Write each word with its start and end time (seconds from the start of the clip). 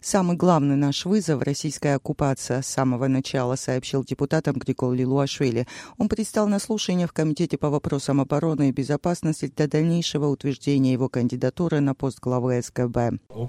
Самый 0.00 0.36
главный 0.36 0.76
наш 0.76 1.06
вызов– 1.06 1.42
российская 1.44 1.96
оккупация 1.96 2.62
с 2.62 2.68
самого 2.68 3.08
начала, 3.08 3.56
сообщил 3.56 4.04
депутатам 4.04 4.54
Григол 4.54 4.92
Лилуашвили. 4.92 5.66
Он 5.98 6.08
предстал 6.08 6.46
на 6.46 6.60
слушание 6.60 7.08
в 7.08 7.12
Комитете 7.12 7.58
по 7.58 7.68
вопросам 7.68 8.20
обороны 8.20 8.68
и 8.68 8.72
безопасности 8.72 9.52
для 9.56 9.66
дальнейшего 9.66 10.26
утверждения 10.26 10.92
его 10.92 11.08
кандидатуры 11.08 11.80
на 11.80 11.96
пост 11.96 12.20
главы 12.20 12.62
СКБ. 12.62 13.18
В 13.28 13.42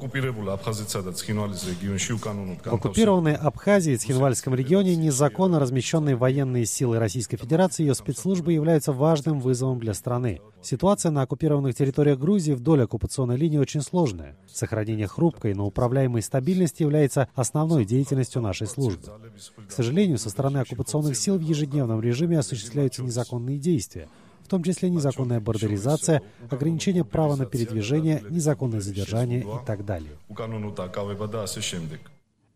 оккупированной 2.73 3.35
Абхазии 3.35 3.93
и 3.93 3.97
Цхинвальском 3.97 4.55
регионе 4.55 4.95
незаконно 4.95 5.59
размещенные 5.59 6.15
военные 6.15 6.65
силы 6.65 6.97
Российской 6.97 7.37
Федерации 7.37 7.83
и 7.83 7.85
ее 7.85 7.93
спецслужбы 7.93 8.53
являются 8.53 8.91
важным 8.91 9.39
вызовом 9.39 9.79
для 9.79 9.93
страны. 9.93 10.41
Ситуация 10.61 11.11
на 11.11 11.21
оккупированных 11.21 11.73
территориях 11.75 12.19
Грузии 12.19 12.51
вдоль 12.51 12.83
оккупационной 12.83 13.37
линии 13.37 13.57
очень 13.57 13.81
сложная. 13.81 14.35
Сохранение 14.47 15.07
хрупкой, 15.07 15.53
но 15.53 15.65
управляемой 15.65 16.21
стабильности 16.21 16.83
является 16.83 17.29
основной 17.33 17.85
деятельностью 17.85 18.41
нашей 18.41 18.67
службы. 18.67 19.03
К 19.67 19.71
сожалению, 19.71 20.17
со 20.17 20.29
стороны 20.29 20.57
оккупационных 20.57 21.15
сил 21.15 21.37
в 21.37 21.41
ежедневном 21.41 22.01
режиме 22.01 22.39
осуществляются 22.39 23.03
незаконные 23.03 23.57
действия, 23.57 24.09
в 24.43 24.49
том 24.49 24.63
числе 24.63 24.89
незаконная 24.89 25.39
бордеризация, 25.39 26.23
ограничение 26.49 27.05
права 27.05 27.35
на 27.35 27.45
передвижение, 27.45 28.21
незаконное 28.29 28.81
задержание 28.81 29.41
и 29.41 29.65
так 29.65 29.85
далее. 29.85 30.11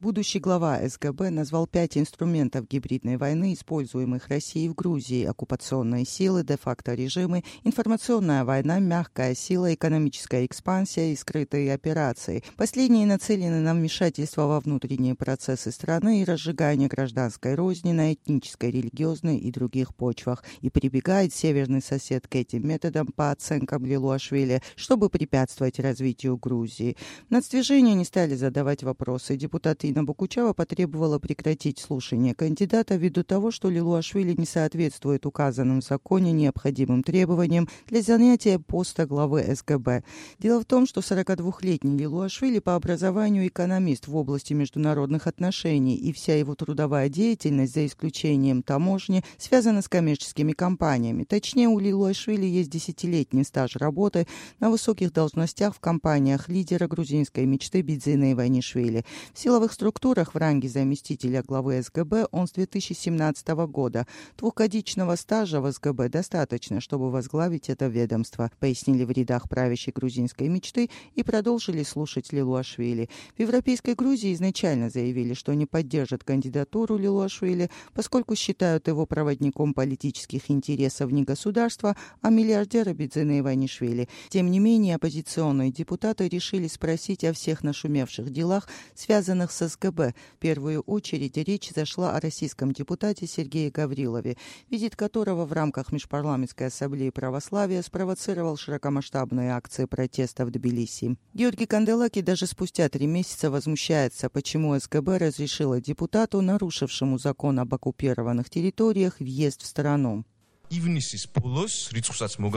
Будущий 0.04 0.40
глава 0.40 0.82
СГБ 0.86 1.30
назвал 1.30 1.66
пять 1.66 1.98
инструментов 1.98 2.68
гибридной 2.68 3.16
войны, 3.16 3.54
используемых 3.54 4.28
Россией 4.28 4.68
в 4.68 4.76
Грузии. 4.76 5.24
Оккупационные 5.24 6.04
силы, 6.04 6.44
де-факто 6.44 6.94
режимы, 6.94 7.46
информационная 7.64 8.44
война, 8.44 8.80
мягкая 8.80 9.34
сила, 9.34 9.74
экономическая 9.74 10.46
экспансия 10.46 11.14
и 11.14 11.16
скрытые 11.16 11.74
операции. 11.74 12.44
Последние 12.58 13.06
нацелены 13.06 13.62
на 13.62 13.74
вмешательство 13.74 14.42
во 14.42 14.60
внутренние 14.60 15.16
процессы 15.16 15.72
страны 15.72 16.22
и 16.22 16.26
разжигание 16.26 16.90
гражданской 16.90 17.56
розни 17.56 17.94
на 17.94 18.12
этнической, 18.12 18.72
религиозной 18.72 19.38
и 19.38 19.54
других 19.54 19.96
почвах. 19.96 20.44
И 20.60 20.70
прибегает 20.70 21.34
северный 21.34 21.82
сосед 21.82 22.28
к 22.28 22.36
этим 22.36 22.68
методам 22.68 23.08
по 23.08 23.32
оценкам 23.32 23.86
Лилуашвили, 23.86 24.62
чтобы 24.76 25.10
препятствовать 25.10 25.80
развитию 25.80 26.36
Грузии. 26.36 26.98
Нацдвижения 27.30 27.94
не 27.94 28.04
стали 28.04 28.36
задавать 28.36 28.84
вопросы. 28.84 29.38
Депутаты 29.38 29.93
Ирина 29.94 30.06
Букучава 30.06 30.54
потребовала 30.54 31.20
прекратить 31.20 31.78
слушание 31.78 32.34
кандидата 32.34 32.96
ввиду 32.96 33.24
того, 33.24 33.52
что 33.52 33.70
Лилуашвили 33.70 34.34
не 34.36 34.48
соответствует 34.48 35.28
указанным 35.28 35.82
в 35.82 35.84
законе 35.84 36.32
необходимым 36.32 37.04
требованиям 37.04 37.70
для 37.88 38.02
занятия 38.02 38.58
поста 38.58 39.06
главы 39.06 39.44
СГБ. 39.56 40.04
Дело 40.40 40.62
в 40.62 40.66
том, 40.66 40.88
что 40.88 41.02
42-летний 41.02 41.96
Лилуашвили 41.96 42.58
по 42.58 42.74
образованию 42.74 43.46
экономист 43.46 44.08
в 44.08 44.16
области 44.16 44.54
международных 44.54 45.28
отношений, 45.28 45.96
и 45.96 46.12
вся 46.12 46.36
его 46.40 46.56
трудовая 46.56 47.08
деятельность, 47.08 47.76
за 47.76 47.86
исключением 47.86 48.64
таможни, 48.64 49.24
связана 49.38 49.84
с 49.84 49.90
коммерческими 49.90 50.54
компаниями. 50.54 51.24
Точнее, 51.24 51.68
у 51.68 51.78
Лилуашвили 51.78 52.48
есть 52.48 52.72
десятилетний 52.72 53.44
стаж 53.44 53.76
работы 53.76 54.26
на 54.60 54.72
высоких 54.72 55.14
должностях 55.14 55.76
в 55.76 55.80
компаниях 55.80 56.50
лидера 56.50 56.88
грузинской 56.88 57.46
мечты 57.46 57.82
Бидзина 57.82 58.34
Иванишвили. 58.34 59.06
В 59.36 59.40
силовых 59.40 59.72
структурах 59.84 60.34
в 60.34 60.38
ранге 60.38 60.70
заместителя 60.70 61.44
главы 61.44 61.82
СГБ 61.82 62.30
он 62.32 62.48
с 62.48 62.52
2017 62.52 63.50
года. 63.68 64.08
Двухгодичного 64.38 65.18
стажа 65.18 65.60
в 65.60 65.70
СГБ 65.70 66.08
достаточно, 66.08 66.80
чтобы 66.80 67.12
возглавить 67.12 67.70
это 67.70 67.88
ведомство, 67.88 68.50
пояснили 68.62 69.04
в 69.04 69.12
рядах 69.12 69.50
правящей 69.50 69.92
грузинской 69.94 70.48
мечты 70.48 70.90
и 71.16 71.24
продолжили 71.24 71.84
слушать 71.84 72.32
Лилуашвили. 72.32 73.10
В 73.36 73.42
Европейской 73.42 73.94
Грузии 73.94 74.34
изначально 74.34 74.90
заявили, 74.90 75.34
что 75.34 75.54
не 75.54 75.66
поддержат 75.66 76.24
кандидатуру 76.24 76.98
Лилуашвили, 76.98 77.70
поскольку 77.94 78.38
считают 78.38 78.88
его 78.88 79.06
проводником 79.06 79.74
политических 79.74 80.50
интересов 80.50 81.12
не 81.12 81.24
государства, 81.24 81.98
а 82.22 82.30
миллиардера 82.30 82.94
Бидзена 82.94 83.40
Иванишвили. 83.40 84.08
Тем 84.30 84.50
не 84.50 84.60
менее, 84.60 84.96
оппозиционные 84.96 85.74
депутаты 85.74 86.30
решили 86.30 86.68
спросить 86.68 87.26
о 87.26 87.34
всех 87.34 87.64
нашумевших 87.64 88.32
делах, 88.32 88.70
связанных 88.96 89.52
с 89.52 89.73
СГБ. 89.74 90.14
В 90.36 90.40
первую 90.40 90.82
очередь 90.82 91.38
речь 91.38 91.72
зашла 91.76 92.16
о 92.16 92.20
российском 92.20 92.72
депутате 92.72 93.28
Сергее 93.28 93.70
Гаврилове, 93.70 94.38
визит 94.70 94.96
которого 94.96 95.46
в 95.46 95.54
рамках 95.54 95.92
Межпарламентской 95.92 96.68
ассамблеи 96.68 97.10
православия 97.10 97.82
спровоцировал 97.82 98.58
широкомасштабные 98.58 99.52
акции 99.52 99.86
протеста 99.86 100.46
в 100.46 100.52
Тбилиси. 100.52 101.18
Георгий 101.34 101.66
Канделаки 101.66 102.22
даже 102.22 102.48
спустя 102.48 102.90
три 102.90 103.08
месяца 103.08 103.52
возмущается, 103.52 104.30
почему 104.30 104.80
СГБ 104.80 105.18
разрешила 105.18 105.82
депутату, 105.82 106.42
нарушившему 106.42 107.18
закон 107.18 107.60
об 107.60 107.74
оккупированных 107.74 108.50
территориях, 108.50 109.20
въезд 109.20 109.62
в 109.62 109.66
страну. 109.66 110.26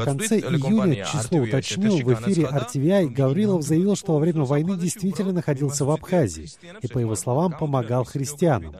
В 0.02 0.04
конце 0.04 0.38
июня 0.38 1.04
число 1.04 1.38
уточнил 1.40 1.96
в 1.98 2.14
эфире 2.14 2.44
RTVI, 2.44 3.08
Гаврилов 3.08 3.62
заявил, 3.62 3.96
что 3.96 4.14
во 4.14 4.18
время 4.18 4.42
войны 4.42 4.76
действительно 4.76 5.32
находился 5.32 5.84
в 5.84 5.90
Абхазии. 5.90 6.48
И, 6.82 6.88
по 6.88 6.98
его 6.98 7.14
словам, 7.14 7.52
помогал 7.52 8.04
христианам. 8.04 8.76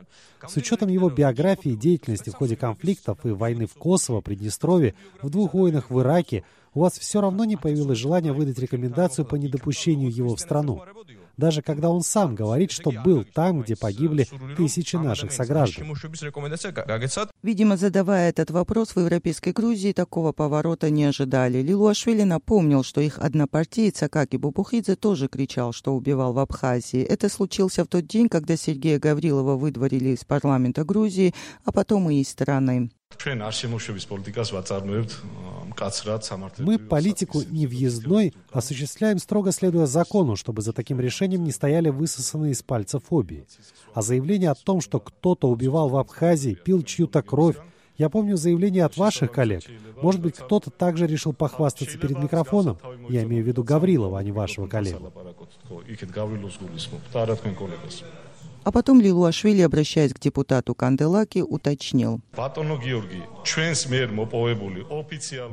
С 0.47 0.55
учетом 0.55 0.89
его 0.89 1.09
биографии 1.09 1.71
и 1.71 1.75
деятельности 1.75 2.29
в 2.29 2.35
ходе 2.35 2.55
конфликтов 2.55 3.25
и 3.25 3.29
войны 3.29 3.67
в 3.67 3.73
Косово, 3.73 4.21
Приднестровье, 4.21 4.95
в 5.21 5.29
двух 5.29 5.53
войнах 5.53 5.89
в 5.89 5.99
Ираке, 5.99 6.43
у 6.73 6.81
вас 6.81 6.97
все 6.99 7.21
равно 7.21 7.43
не 7.45 7.57
появилось 7.57 7.97
желания 7.97 8.33
выдать 8.33 8.59
рекомендацию 8.59 9.25
по 9.25 9.35
недопущению 9.35 10.11
его 10.11 10.35
в 10.35 10.39
страну 10.39 10.83
даже 11.37 11.61
когда 11.61 11.89
он 11.89 12.01
сам 12.01 12.35
говорит, 12.35 12.71
что 12.71 12.91
был 12.91 13.23
там, 13.23 13.61
где 13.61 13.75
погибли 13.75 14.27
тысячи 14.57 14.95
наших 14.95 15.31
сограждан. 15.31 15.95
Видимо, 17.43 17.77
задавая 17.77 18.29
этот 18.29 18.51
вопрос, 18.51 18.95
в 18.95 18.99
Европейской 18.99 19.53
Грузии 19.53 19.93
такого 19.93 20.31
поворота 20.31 20.89
не 20.89 21.05
ожидали. 21.05 21.61
Лилуашвили 21.61 22.23
напомнил, 22.23 22.83
что 22.83 23.01
их 23.01 23.19
однопартиец 23.19 24.03
Акаки 24.03 24.37
Бубухидзе 24.37 24.95
тоже 24.95 25.27
кричал, 25.27 25.73
что 25.73 25.95
убивал 25.95 26.33
в 26.33 26.39
Абхазии. 26.39 27.01
Это 27.01 27.29
случился 27.29 27.85
в 27.85 27.87
тот 27.87 28.07
день, 28.07 28.29
когда 28.29 28.57
Сергея 28.57 28.99
Гаврилова 28.99 29.55
выдворили 29.55 30.09
из 30.09 30.23
парламента 30.23 30.83
Грузии, 30.83 31.33
а 31.63 31.71
потом 31.71 32.09
и 32.09 32.21
из 32.21 32.29
страны. 32.29 32.89
Мы 36.57 36.79
политику 36.79 37.41
невъездной 37.49 38.33
осуществляем 38.51 39.19
строго 39.19 39.51
следуя 39.51 39.85
закону, 39.85 40.35
чтобы 40.35 40.61
за 40.61 40.73
таким 40.73 40.99
решением 40.99 41.43
не 41.43 41.51
стояли 41.51 41.89
высосанные 41.89 42.51
из 42.51 42.63
пальца 42.63 42.99
фобии. 42.99 43.45
А 43.93 44.01
заявление 44.01 44.51
о 44.51 44.55
том, 44.55 44.81
что 44.81 44.99
кто-то 44.99 45.49
убивал 45.49 45.89
в 45.89 45.97
Абхазии, 45.97 46.53
пил 46.53 46.81
чью-то 46.83 47.21
кровь, 47.21 47.57
я 47.97 48.09
помню 48.09 48.37
заявление 48.37 48.85
от 48.85 48.95
ваших 48.95 49.31
коллег. 49.31 49.63
Может 50.01 50.21
быть, 50.21 50.35
кто-то 50.35 50.69
также 50.69 51.07
решил 51.07 51.33
похвастаться 51.33 51.97
перед 51.97 52.19
микрофоном? 52.19 52.77
Я 53.09 53.23
имею 53.23 53.43
в 53.43 53.47
виду 53.47 53.63
Гаврилова, 53.63 54.19
а 54.19 54.23
не 54.23 54.31
вашего 54.31 54.67
коллегу. 54.67 55.11
А 58.67 58.71
потом 58.73 58.99
Лилуашвили, 58.99 59.61
обращаясь 59.61 60.13
к 60.13 60.19
депутату 60.19 60.75
Канделаки, 60.75 61.39
уточнил. 61.39 62.19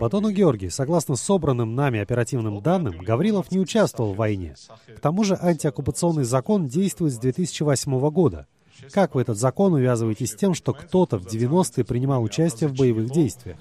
Батону 0.00 0.30
Георгий, 0.32 0.68
согласно 0.68 1.14
собранным 1.14 1.76
нами 1.76 2.00
оперативным 2.00 2.60
данным, 2.60 2.98
Гаврилов 2.98 3.52
не 3.52 3.60
участвовал 3.60 4.14
в 4.14 4.16
войне. 4.16 4.56
К 4.96 4.98
тому 4.98 5.22
же 5.22 5.38
антиоккупационный 5.40 6.24
закон 6.24 6.66
действует 6.66 7.12
с 7.12 7.18
2008 7.18 8.10
года. 8.10 8.48
Как 8.92 9.14
вы 9.14 9.22
этот 9.22 9.38
закон 9.38 9.72
увязываете 9.74 10.26
с 10.26 10.34
тем, 10.34 10.54
что 10.54 10.72
кто-то 10.72 11.18
в 11.18 11.26
90-е 11.26 11.84
принимал 11.84 12.22
участие 12.22 12.68
в 12.68 12.74
боевых 12.74 13.10
действиях? 13.10 13.56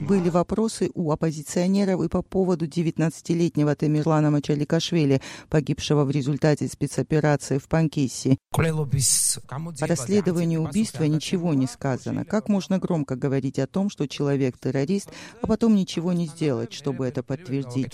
Были 0.00 0.28
вопросы 0.28 0.90
у 0.94 1.10
оппозиционеров 1.10 2.02
и 2.02 2.08
по 2.08 2.22
поводу 2.22 2.66
19-летнего 2.66 3.74
Тамерлана 3.74 4.30
Мачаликашвили, 4.30 5.20
погибшего 5.48 6.04
в 6.04 6.10
результате 6.10 6.68
спецоперации 6.68 7.58
в 7.58 7.68
Панкисси. 7.68 8.38
По 8.50 9.86
расследованию 9.86 10.62
убийства 10.62 11.04
ничего 11.04 11.54
не 11.54 11.66
сказано. 11.66 12.24
Как 12.24 12.48
можно 12.48 12.78
громко 12.78 13.16
говорить 13.16 13.58
о 13.58 13.66
том, 13.66 13.90
что 13.90 14.06
человек 14.06 14.58
террорист, 14.58 15.10
а 15.42 15.46
потом 15.46 15.74
ничего 15.74 16.12
не 16.12 16.26
сделать, 16.26 16.72
чтобы 16.72 17.06
это 17.06 17.22
подтвердить? 17.22 17.92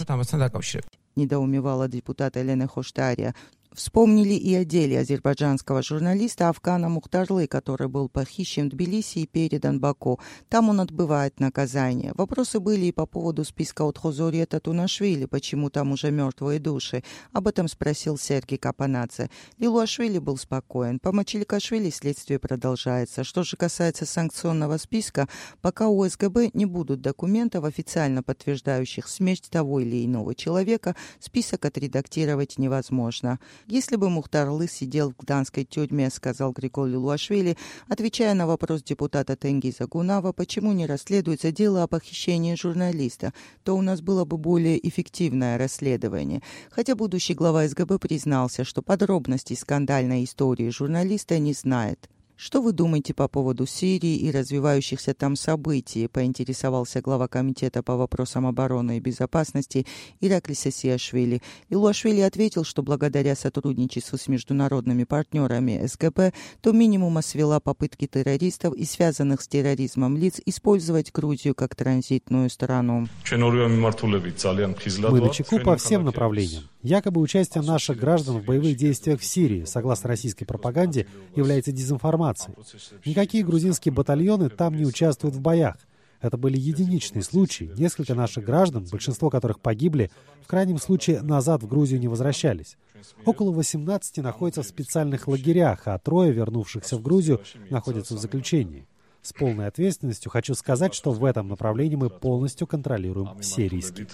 недоумевала 1.16 1.88
депутат 1.88 2.36
Елена 2.36 2.66
Хоштария. 2.66 3.34
Вспомнили 3.74 4.34
и 4.34 4.54
о 4.54 4.66
деле 4.66 5.00
азербайджанского 5.00 5.82
журналиста 5.82 6.50
Афгана 6.50 6.90
Мухтарлы, 6.90 7.46
который 7.46 7.88
был 7.88 8.10
похищен 8.10 8.68
в 8.68 8.72
Тбилиси 8.72 9.20
и 9.20 9.26
передан 9.26 9.80
Баку. 9.80 10.20
Там 10.50 10.68
он 10.68 10.80
отбывает 10.80 11.40
наказание. 11.40 12.12
Вопросы 12.14 12.60
были 12.60 12.86
и 12.86 12.92
по 12.92 13.06
поводу 13.06 13.44
списка 13.44 13.82
от 13.84 13.96
Хозурета 13.96 14.60
Тунашвили, 14.60 15.24
почему 15.24 15.70
там 15.70 15.92
уже 15.92 16.10
мертвые 16.10 16.60
души. 16.60 17.02
Об 17.32 17.48
этом 17.48 17.66
спросил 17.66 18.18
Сергей 18.18 18.58
Капанадзе. 18.58 19.30
Лилуашвили 19.56 20.18
был 20.18 20.36
спокоен. 20.36 20.98
По 20.98 21.10
Мачеликашвили 21.12 21.88
следствие 21.88 22.38
продолжается. 22.38 23.24
Что 23.24 23.42
же 23.42 23.56
касается 23.56 24.04
санкционного 24.04 24.76
списка, 24.76 25.28
пока 25.62 25.88
у 25.88 26.06
СГБ 26.06 26.50
не 26.52 26.66
будут 26.66 27.00
документов, 27.00 27.64
официально 27.64 28.22
подтверждающих 28.22 29.08
смерть 29.08 29.48
того 29.50 29.80
или 29.80 30.04
иного 30.04 30.34
человека, 30.34 30.94
список 31.20 31.64
отредактировать 31.64 32.58
невозможно. 32.58 33.38
Если 33.66 33.96
бы 33.96 34.10
Мухтарлы 34.10 34.66
сидел 34.68 35.10
в 35.12 35.16
гданской 35.16 35.64
тюрьме, 35.64 36.10
сказал 36.10 36.52
Григорий 36.52 36.96
Луашвили, 36.96 37.56
отвечая 37.88 38.34
на 38.34 38.46
вопрос 38.46 38.82
депутата 38.82 39.36
Тенгиза 39.36 39.86
Гунава, 39.86 40.32
почему 40.32 40.72
не 40.72 40.86
расследуется 40.86 41.52
дело 41.52 41.82
о 41.82 41.86
похищении 41.86 42.54
журналиста, 42.54 43.32
то 43.62 43.76
у 43.76 43.82
нас 43.82 44.00
было 44.00 44.24
бы 44.24 44.36
более 44.36 44.86
эффективное 44.88 45.58
расследование. 45.58 46.42
Хотя 46.70 46.94
будущий 46.94 47.34
глава 47.34 47.66
СГБ 47.68 47.98
признался, 47.98 48.64
что 48.64 48.82
подробностей 48.82 49.56
скандальной 49.56 50.24
истории 50.24 50.70
журналиста 50.70 51.38
не 51.38 51.52
знает. 51.52 52.08
Что 52.44 52.60
вы 52.60 52.72
думаете 52.72 53.14
по 53.14 53.28
поводу 53.28 53.66
Сирии 53.66 54.16
и 54.16 54.32
развивающихся 54.32 55.14
там 55.14 55.36
событий, 55.36 56.08
поинтересовался 56.08 57.00
глава 57.00 57.28
комитета 57.28 57.84
по 57.84 57.94
вопросам 57.94 58.48
обороны 58.48 58.96
и 58.96 59.00
безопасности 59.00 59.86
Ираклис 60.20 60.62
Сиашвили. 60.62 61.40
Илуашвили 61.68 62.20
ответил, 62.20 62.64
что 62.64 62.82
благодаря 62.82 63.36
сотрудничеству 63.36 64.18
с 64.18 64.26
международными 64.26 65.04
партнерами 65.04 65.86
СГП, 65.86 66.34
то 66.60 66.72
минимума 66.72 67.22
свела 67.22 67.60
попытки 67.60 68.08
террористов 68.08 68.74
и 68.74 68.84
связанных 68.86 69.40
с 69.40 69.46
терроризмом 69.46 70.16
лиц 70.16 70.40
использовать 70.44 71.12
Грузию 71.12 71.54
как 71.54 71.76
транзитную 71.76 72.50
страну. 72.50 73.06
Мы 73.30 75.20
на 75.20 75.30
чеку 75.30 75.60
по 75.60 75.76
всем 75.76 76.04
направлениям. 76.04 76.64
Якобы 76.82 77.20
участие 77.20 77.62
наших 77.62 77.98
граждан 77.98 78.40
в 78.40 78.44
боевых 78.44 78.76
действиях 78.76 79.20
в 79.20 79.24
Сирии, 79.24 79.64
согласно 79.64 80.08
российской 80.08 80.44
пропаганде, 80.44 81.06
является 81.36 81.70
дезинформацией. 81.70 82.31
Никакие 83.04 83.44
грузинские 83.44 83.92
батальоны 83.92 84.48
там 84.48 84.74
не 84.74 84.84
участвуют 84.84 85.34
в 85.34 85.40
боях. 85.40 85.76
Это 86.20 86.36
были 86.36 86.56
единичные 86.56 87.22
случаи. 87.22 87.72
Несколько 87.76 88.14
наших 88.14 88.44
граждан, 88.44 88.86
большинство 88.90 89.28
которых 89.28 89.58
погибли, 89.58 90.10
в 90.42 90.46
крайнем 90.46 90.78
случае 90.78 91.20
назад 91.20 91.62
в 91.62 91.66
Грузию 91.66 92.00
не 92.00 92.08
возвращались. 92.08 92.76
Около 93.24 93.50
18 93.50 94.18
находятся 94.18 94.62
в 94.62 94.66
специальных 94.66 95.26
лагерях, 95.26 95.82
а 95.86 95.98
трое, 95.98 96.32
вернувшихся 96.32 96.96
в 96.96 97.02
Грузию, 97.02 97.40
находятся 97.70 98.14
в 98.14 98.20
заключении. 98.20 98.86
С 99.20 99.32
полной 99.32 99.66
ответственностью 99.68 100.30
хочу 100.30 100.54
сказать, 100.54 100.94
что 100.94 101.12
в 101.12 101.24
этом 101.24 101.48
направлении 101.48 101.96
мы 101.96 102.10
полностью 102.10 102.66
контролируем 102.66 103.38
все 103.40 103.68
риски 103.68 104.06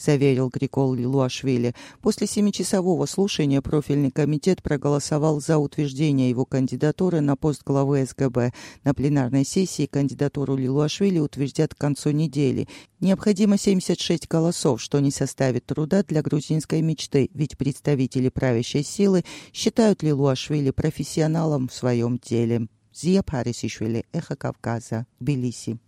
заверил 0.00 0.48
Грикол 0.48 0.96
Луашвили. 1.06 1.74
После 2.00 2.26
семичасового 2.26 3.06
слушания 3.06 3.60
профильный 3.60 4.10
комитет 4.10 4.62
проголосовал 4.62 5.40
за 5.40 5.58
утверждение 5.58 6.30
его 6.30 6.44
кандидатуры 6.44 7.20
на 7.20 7.36
пост 7.36 7.62
главы 7.64 8.06
СГБ. 8.06 8.52
На 8.84 8.94
пленарной 8.94 9.44
сессии 9.44 9.86
кандидатуру 9.86 10.56
Лилуашвили 10.56 11.18
утвердят 11.18 11.74
к 11.74 11.78
концу 11.78 12.10
недели. 12.10 12.68
Необходимо 13.00 13.58
76 13.58 14.28
голосов, 14.28 14.80
что 14.80 15.00
не 15.00 15.10
составит 15.10 15.66
труда 15.66 16.02
для 16.02 16.22
грузинской 16.22 16.82
мечты, 16.82 17.30
ведь 17.34 17.58
представители 17.58 18.28
правящей 18.28 18.84
силы 18.84 19.24
считают 19.52 20.02
Лилуашвили 20.02 20.70
профессионалом 20.70 21.68
в 21.68 21.74
своем 21.74 22.18
деле. 22.18 22.68
Зия 22.92 23.22
Парисишвили, 23.22 24.04
Эхо 24.12 24.36
Кавказа, 24.36 25.06
Тбилиси. 25.20 25.78